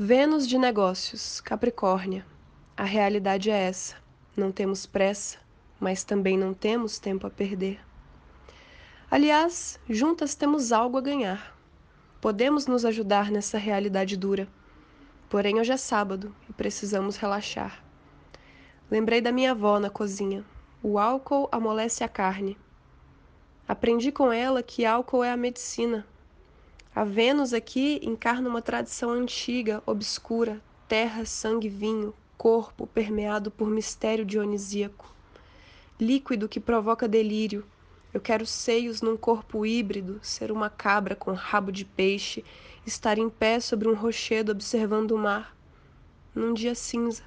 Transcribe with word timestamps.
Vênus 0.00 0.46
de 0.46 0.56
Negócios, 0.58 1.40
Capricórnia. 1.40 2.24
A 2.76 2.84
realidade 2.84 3.50
é 3.50 3.64
essa. 3.64 3.96
Não 4.36 4.52
temos 4.52 4.86
pressa, 4.86 5.38
mas 5.80 6.04
também 6.04 6.38
não 6.38 6.54
temos 6.54 7.00
tempo 7.00 7.26
a 7.26 7.30
perder. 7.30 7.80
Aliás, 9.10 9.80
juntas 9.90 10.36
temos 10.36 10.70
algo 10.70 10.98
a 10.98 11.00
ganhar. 11.00 11.52
Podemos 12.20 12.68
nos 12.68 12.84
ajudar 12.84 13.32
nessa 13.32 13.58
realidade 13.58 14.16
dura. 14.16 14.46
Porém, 15.28 15.58
hoje 15.58 15.72
é 15.72 15.76
sábado 15.76 16.32
e 16.48 16.52
precisamos 16.52 17.16
relaxar. 17.16 17.82
Lembrei 18.88 19.20
da 19.20 19.32
minha 19.32 19.50
avó 19.50 19.80
na 19.80 19.90
cozinha. 19.90 20.44
O 20.80 20.96
álcool 20.96 21.48
amolece 21.50 22.04
a 22.04 22.08
carne. 22.08 22.56
Aprendi 23.66 24.12
com 24.12 24.32
ela 24.32 24.62
que 24.62 24.86
álcool 24.86 25.24
é 25.24 25.32
a 25.32 25.36
medicina. 25.36 26.06
A 26.98 27.04
Vênus 27.04 27.52
aqui 27.52 28.00
encarna 28.02 28.48
uma 28.48 28.60
tradição 28.60 29.10
antiga, 29.10 29.80
obscura, 29.86 30.60
terra, 30.88 31.24
sangue, 31.24 31.68
vinho, 31.68 32.12
corpo 32.36 32.88
permeado 32.88 33.52
por 33.52 33.70
mistério 33.70 34.24
dionisíaco. 34.24 35.14
Líquido 36.00 36.48
que 36.48 36.58
provoca 36.58 37.06
delírio. 37.06 37.64
Eu 38.12 38.20
quero 38.20 38.44
seios 38.44 39.00
num 39.00 39.16
corpo 39.16 39.64
híbrido, 39.64 40.18
ser 40.20 40.50
uma 40.50 40.68
cabra 40.68 41.14
com 41.14 41.30
rabo 41.34 41.70
de 41.70 41.84
peixe, 41.84 42.44
estar 42.84 43.16
em 43.16 43.30
pé 43.30 43.60
sobre 43.60 43.86
um 43.86 43.94
rochedo 43.94 44.50
observando 44.50 45.12
o 45.12 45.18
mar, 45.18 45.56
num 46.34 46.52
dia 46.52 46.74
cinza. 46.74 47.22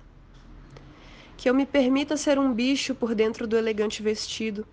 Que 1.38 1.50
eu 1.50 1.54
me 1.54 1.66
permita 1.66 2.18
ser 2.18 2.38
um 2.38 2.54
bicho 2.54 2.94
por 2.94 3.16
dentro 3.16 3.48
do 3.48 3.56
elegante 3.56 4.04
vestido, 4.04 4.68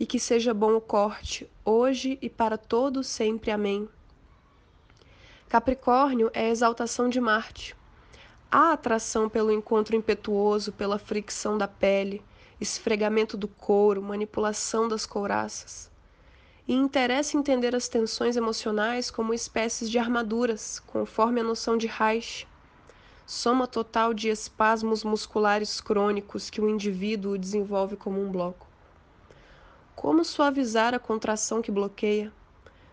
e 0.00 0.06
que 0.06 0.18
seja 0.18 0.54
bom 0.54 0.74
o 0.74 0.80
corte, 0.80 1.46
hoje 1.62 2.18
e 2.22 2.30
para 2.30 2.56
todo 2.56 3.04
sempre. 3.04 3.50
Amém. 3.50 3.86
Capricórnio 5.52 6.30
é 6.32 6.46
a 6.46 6.48
exaltação 6.48 7.10
de 7.10 7.20
Marte. 7.20 7.76
Há 8.50 8.72
atração 8.72 9.28
pelo 9.28 9.52
encontro 9.52 9.94
impetuoso, 9.94 10.72
pela 10.72 10.98
fricção 10.98 11.58
da 11.58 11.68
pele, 11.68 12.22
esfregamento 12.58 13.36
do 13.36 13.46
couro, 13.46 14.00
manipulação 14.00 14.88
das 14.88 15.04
couraças. 15.04 15.90
E 16.66 16.72
interessa 16.72 17.36
entender 17.36 17.76
as 17.76 17.86
tensões 17.86 18.34
emocionais 18.34 19.10
como 19.10 19.34
espécies 19.34 19.90
de 19.90 19.98
armaduras, 19.98 20.80
conforme 20.86 21.42
a 21.42 21.44
noção 21.44 21.76
de 21.76 21.86
Reich, 21.86 22.48
soma 23.26 23.66
total 23.66 24.14
de 24.14 24.30
espasmos 24.30 25.04
musculares 25.04 25.82
crônicos 25.82 26.48
que 26.48 26.62
o 26.62 26.68
indivíduo 26.70 27.36
desenvolve 27.36 27.94
como 27.94 28.18
um 28.22 28.32
bloco. 28.32 28.66
Como 29.94 30.24
suavizar 30.24 30.94
a 30.94 30.98
contração 30.98 31.60
que 31.60 31.70
bloqueia? 31.70 32.32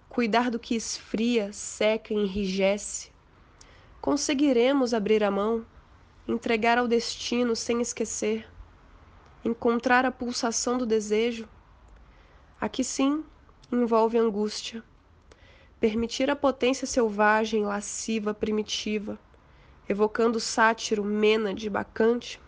Cuidar 0.09 0.49
do 0.49 0.57
que 0.57 0.75
esfria, 0.75 1.53
seca 1.53 2.13
e 2.13 2.17
enrijece. 2.17 3.11
Conseguiremos 4.01 4.91
abrir 4.91 5.23
a 5.23 5.29
mão, 5.29 5.63
entregar 6.27 6.79
ao 6.79 6.87
destino 6.87 7.55
sem 7.55 7.79
esquecer, 7.79 8.47
encontrar 9.45 10.05
a 10.05 10.11
pulsação 10.11 10.79
do 10.79 10.85
desejo? 10.85 11.47
Aqui 12.59 12.83
sim 12.83 13.23
envolve 13.71 14.17
angústia. 14.17 14.83
Permitir 15.79 16.29
a 16.29 16.35
potência 16.35 16.87
selvagem, 16.87 17.63
lasciva, 17.63 18.33
primitiva, 18.33 19.17
evocando 19.87 20.39
sátiro, 20.39 21.05
de 21.53 21.69
bacante? 21.69 22.41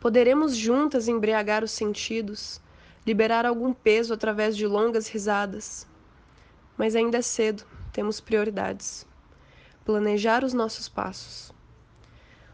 Poderemos 0.00 0.56
juntas 0.56 1.08
embriagar 1.08 1.64
os 1.64 1.72
sentidos, 1.72 2.60
liberar 3.06 3.44
algum 3.44 3.72
peso 3.72 4.14
através 4.14 4.56
de 4.56 4.66
longas 4.66 5.08
risadas, 5.08 5.86
mas 6.76 6.96
ainda 6.96 7.18
é 7.18 7.22
cedo, 7.22 7.64
temos 7.92 8.20
prioridades. 8.20 9.06
Planejar 9.84 10.44
os 10.44 10.52
nossos 10.52 10.88
passos. 10.88 11.52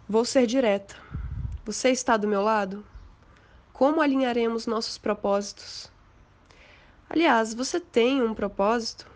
Vou 0.09 0.25
ser 0.25 0.47
direta. 0.47 0.97
Você 1.65 1.91
está 1.91 2.17
do 2.17 2.27
meu 2.27 2.43
lado? 2.43 2.85
Como 3.73 4.01
alinharemos 4.01 4.67
nossos 4.67 4.99
propósitos? 4.99 5.91
Aliás, 7.09 7.55
você 7.55 7.81
tem 7.81 8.23
um 8.23 8.35
propósito? 8.35 9.11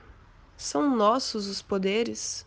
São 0.56 0.94
nossos 0.96 1.46
os 1.46 1.60
poderes? 1.60 2.46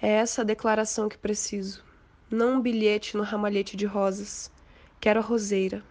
É 0.00 0.08
essa 0.08 0.42
a 0.42 0.44
declaração 0.44 1.08
que 1.08 1.16
preciso, 1.16 1.82
não 2.28 2.54
um 2.54 2.60
bilhete 2.60 3.16
no 3.16 3.22
ramalhete 3.22 3.76
de 3.76 3.86
rosas. 3.86 4.50
Quero 5.00 5.20
a 5.20 5.22
roseira, 5.22 5.84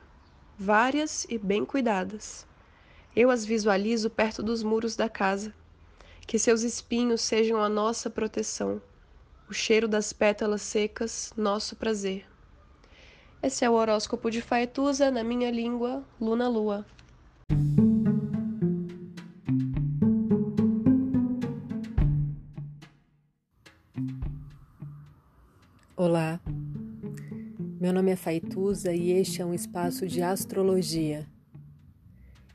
várias 0.59 1.25
e 1.29 1.37
bem 1.37 1.63
cuidadas. 1.65 2.45
Eu 3.13 3.29
as 3.29 3.43
visualizo 3.43 4.09
perto 4.09 4.41
dos 4.41 4.63
muros 4.63 4.95
da 4.95 5.09
casa. 5.09 5.53
Que 6.25 6.39
seus 6.39 6.61
espinhos 6.61 7.19
sejam 7.19 7.61
a 7.61 7.67
nossa 7.67 8.09
proteção, 8.09 8.81
o 9.49 9.53
cheiro 9.53 9.85
das 9.85 10.13
pétalas 10.13 10.61
secas, 10.61 11.33
nosso 11.35 11.75
prazer. 11.75 12.25
Esse 13.43 13.65
é 13.65 13.69
o 13.69 13.73
horóscopo 13.73 14.31
de 14.31 14.41
Faetusa 14.41 15.11
na 15.11 15.25
minha 15.25 15.51
língua, 15.51 16.05
Luna 16.21 16.47
Lua. 16.47 16.85
Olá, 25.97 26.39
meu 27.79 27.91
nome 27.91 28.11
é 28.11 28.15
Faituza 28.15 28.93
e 28.93 29.11
este 29.11 29.41
é 29.41 29.45
um 29.45 29.53
espaço 29.53 30.07
de 30.07 30.21
astrologia 30.21 31.27